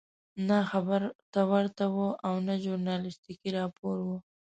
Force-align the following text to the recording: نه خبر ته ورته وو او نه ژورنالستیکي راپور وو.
نه 0.47 0.57
خبر 0.71 1.01
ته 1.31 1.41
ورته 1.51 1.83
وو 1.93 2.07
او 2.27 2.33
نه 2.47 2.53
ژورنالستیکي 2.63 3.49
راپور 3.57 3.97
وو. 4.05 4.17